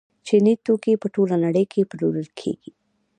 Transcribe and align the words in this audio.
چیني 0.27 0.53
توکي 0.65 0.93
په 1.01 1.07
ټوله 1.13 1.35
نړۍ 1.45 1.65
کې 1.71 1.87
پلورل 1.91 2.27
کیږي. 2.39 2.71